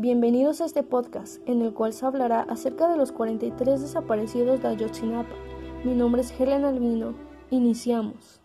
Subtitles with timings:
[0.00, 4.68] Bienvenidos a este podcast en el cual se hablará acerca de los 43 desaparecidos de
[4.68, 5.34] Ayotzinapa.
[5.82, 7.14] Mi nombre es Helen Albino.
[7.50, 8.40] Iniciamos.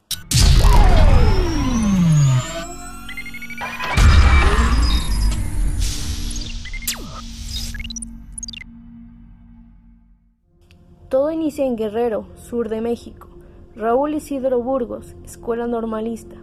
[11.07, 13.27] Todo inicia en Guerrero, sur de México.
[13.75, 16.37] Raúl Isidro Burgos, Escuela Normalista.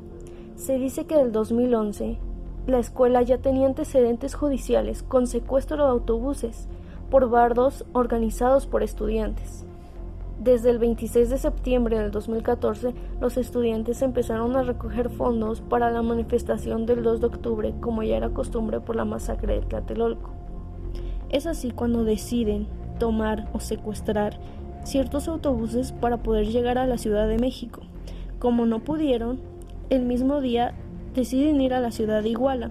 [0.55, 2.30] Se dice que del 2011
[2.67, 6.69] la escuela ya tenía antecedentes judiciales con secuestro de autobuses
[7.11, 9.65] por bardos organizados por estudiantes.
[10.39, 16.01] Desde el 26 de septiembre del 2014, los estudiantes empezaron a recoger fondos para la
[16.01, 20.31] manifestación del 2 de octubre, como ya era costumbre por la masacre de Tlatelolco.
[21.29, 22.69] Es así cuando deciden
[22.99, 24.39] tomar o secuestrar
[24.85, 27.83] ciertos autobuses para poder llegar a la Ciudad de México.
[28.39, 29.41] Como no pudieron,
[29.91, 30.75] el mismo día
[31.15, 32.69] deciden ir a la ciudad de Iguala,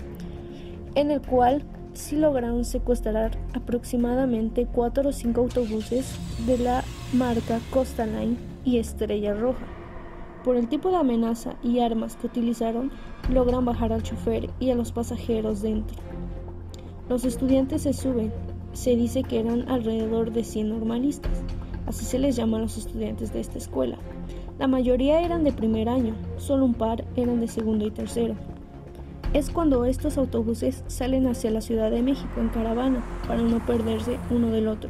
[0.95, 8.05] en el cual sí lograron secuestrar aproximadamente cuatro o cinco autobuses de la marca Costa
[8.05, 9.65] Line y Estrella Roja.
[10.43, 12.91] Por el tipo de amenaza y armas que utilizaron,
[13.29, 15.97] logran bajar al chofer y a los pasajeros dentro.
[17.09, 18.31] Los estudiantes se suben,
[18.71, 21.43] se dice que eran alrededor de 100 normalistas,
[21.87, 23.97] así se les llama a los estudiantes de esta escuela.
[24.59, 28.35] La mayoría eran de primer año, solo un par eran de segundo y tercero.
[29.33, 34.19] Es cuando estos autobuses salen hacia la Ciudad de México en caravana para no perderse
[34.29, 34.89] uno del otro.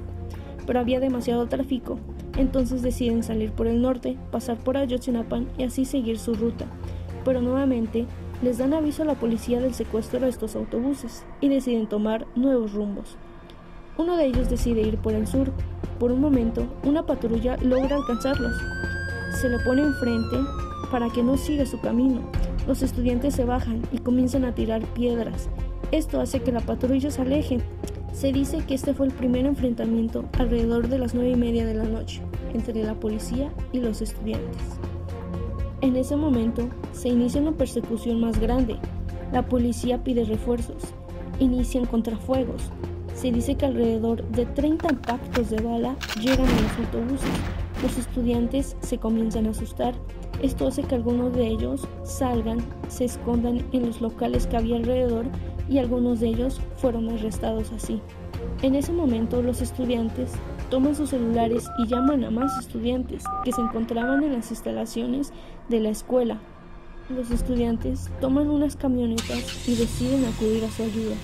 [0.66, 2.00] Pero había demasiado tráfico,
[2.36, 6.66] entonces deciden salir por el norte, pasar por Ayotzinapa y así seguir su ruta.
[7.24, 8.08] Pero nuevamente
[8.42, 12.74] les dan aviso a la policía del secuestro de estos autobuses y deciden tomar nuevos
[12.74, 13.18] rumbos.
[14.00, 15.52] Uno de ellos decide ir por el sur.
[16.00, 18.54] Por un momento, una patrulla logra alcanzarlos,
[19.32, 20.38] se le pone enfrente
[20.92, 22.22] para que no siga su camino.
[22.68, 25.50] Los estudiantes se bajan y comienzan a tirar piedras.
[25.92, 27.60] Esto hace que la patrulla se aleje.
[28.14, 31.76] Se dice que este fue el primer enfrentamiento alrededor de las nueve y media de
[31.76, 32.22] la noche
[32.54, 34.62] entre la policía y los estudiantes.
[35.82, 38.78] En ese momento se inicia una persecución más grande.
[39.32, 40.84] La policía pide refuerzos.
[41.40, 42.64] Inician contrafuegos.
[43.14, 47.30] Se dice que alrededor de 30 impactos de bala llegan a los autobuses
[47.82, 49.94] los estudiantes se comienzan a asustar.
[50.42, 55.26] Esto hace que algunos de ellos salgan, se escondan en los locales que había alrededor
[55.70, 58.02] y algunos de ellos fueron arrestados así.
[58.62, 60.32] En ese momento los estudiantes
[60.70, 65.32] toman sus celulares y llaman a más estudiantes que se encontraban en las instalaciones
[65.70, 66.40] de la escuela.
[67.10, 71.16] Los estudiantes toman unas camionetas y deciden acudir a su ayuda.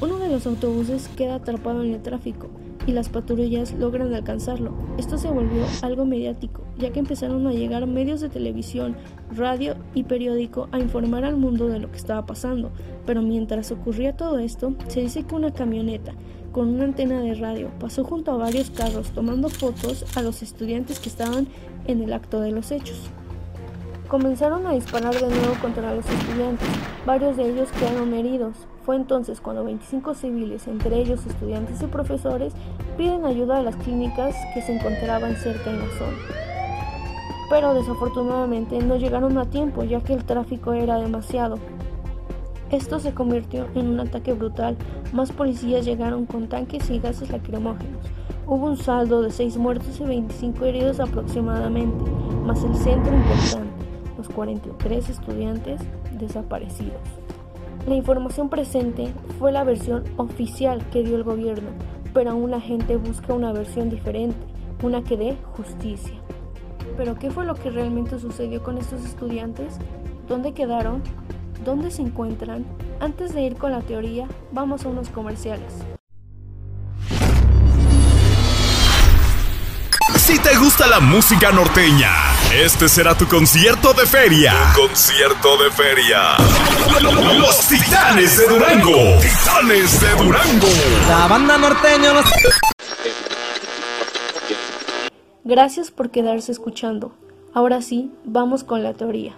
[0.00, 2.48] Uno de los autobuses queda atrapado en el tráfico
[2.88, 4.72] y las patrullas logran alcanzarlo.
[4.96, 8.96] Esto se volvió algo mediático, ya que empezaron a llegar medios de televisión,
[9.36, 12.70] radio y periódico a informar al mundo de lo que estaba pasando.
[13.04, 16.14] Pero mientras ocurría todo esto, se dice que una camioneta
[16.50, 20.98] con una antena de radio pasó junto a varios carros tomando fotos a los estudiantes
[20.98, 21.46] que estaban
[21.86, 22.98] en el acto de los hechos.
[24.08, 26.68] Comenzaron a disparar de nuevo contra los estudiantes,
[27.04, 28.54] varios de ellos quedaron heridos,
[28.88, 32.54] fue entonces cuando 25 civiles, entre ellos estudiantes y profesores,
[32.96, 36.16] piden ayuda a las clínicas que se encontraban cerca en la zona.
[37.50, 41.58] Pero desafortunadamente no llegaron a tiempo ya que el tráfico era demasiado.
[42.70, 44.74] Esto se convirtió en un ataque brutal.
[45.12, 48.06] Más policías llegaron con tanques y gases lacrimógenos.
[48.46, 52.10] Hubo un saldo de 6 muertos y 25 heridos aproximadamente,
[52.42, 53.84] más el centro importante,
[54.16, 55.78] los 43 estudiantes
[56.18, 57.02] desaparecidos.
[57.88, 61.70] La información presente fue la versión oficial que dio el gobierno,
[62.12, 64.36] pero aún la gente busca una versión diferente,
[64.82, 66.12] una que dé justicia.
[66.98, 69.78] Pero ¿qué fue lo que realmente sucedió con estos estudiantes?
[70.28, 71.02] ¿Dónde quedaron?
[71.64, 72.66] ¿Dónde se encuentran?
[73.00, 75.72] Antes de ir con la teoría, vamos a unos comerciales.
[80.16, 82.10] Si te gusta la música norteña,
[82.54, 84.54] este será tu concierto de feria.
[84.74, 86.36] concierto de feria.
[87.38, 89.18] Los Titanes de Durango.
[89.20, 90.68] Titanes de Durango.
[91.08, 92.12] La banda norteña
[95.44, 97.12] Gracias por quedarse escuchando.
[97.54, 99.34] Ahora sí, vamos con la teoría.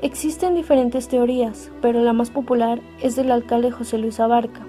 [0.00, 4.66] Existen diferentes teorías, pero la más popular es del alcalde José Luis Abarca.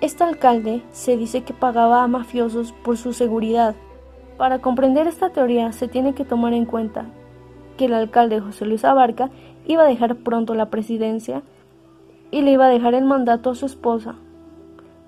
[0.00, 3.74] Este alcalde se dice que pagaba a mafiosos por su seguridad
[4.38, 7.06] para comprender esta teoría se tiene que tomar en cuenta
[7.76, 9.30] que el alcalde José Luis Abarca
[9.66, 11.42] iba a dejar pronto la presidencia
[12.30, 14.14] y le iba a dejar el mandato a su esposa,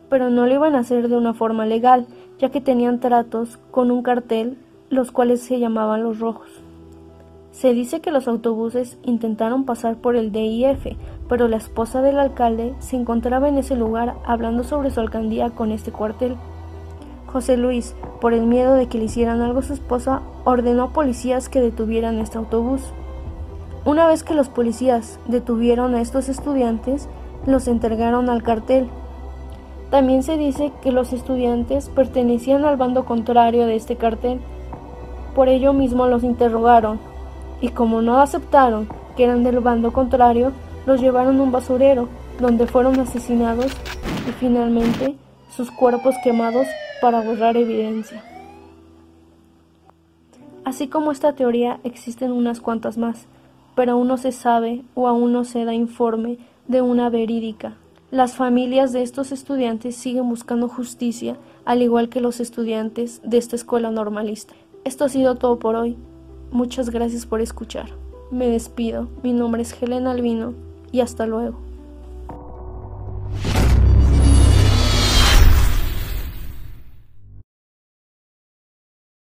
[0.09, 2.07] pero no lo iban a hacer de una forma legal,
[2.39, 6.49] ya que tenían tratos con un cartel, los cuales se llamaban los rojos.
[7.53, 10.97] Se dice que los autobuses intentaron pasar por el DIF,
[11.29, 15.71] pero la esposa del alcalde se encontraba en ese lugar hablando sobre su alcaldía con
[15.71, 16.37] este cuartel.
[17.33, 20.89] José Luis, por el miedo de que le hicieran algo a su esposa, ordenó a
[20.89, 22.83] policías que detuvieran este autobús.
[23.85, 27.09] Una vez que los policías detuvieron a estos estudiantes,
[27.47, 28.89] los entregaron al cartel.
[29.91, 34.41] También se dice que los estudiantes pertenecían al bando contrario de este cartel.
[35.35, 36.99] Por ello mismo los interrogaron,
[37.61, 40.53] y como no aceptaron que eran del bando contrario,
[40.85, 42.09] los llevaron a un basurero,
[42.41, 43.73] donde fueron asesinados
[44.29, 45.17] y finalmente
[45.55, 46.67] sus cuerpos quemados
[47.01, 48.23] para borrar evidencia.
[50.65, 53.27] Así como esta teoría existen unas cuantas más,
[53.75, 56.39] pero aún no se sabe o aún no se da informe
[56.69, 57.75] de una verídica.
[58.11, 63.57] Las familias de estos estudiantes siguen buscando justicia, al igual que los estudiantes de esta
[63.57, 64.55] escuela normalista.
[64.85, 65.97] Esto ha sido todo por hoy.
[66.51, 67.91] Muchas gracias por escuchar.
[68.31, 69.09] Me despido.
[69.23, 70.55] Mi nombre es Helena Albino
[70.93, 71.70] y hasta luego.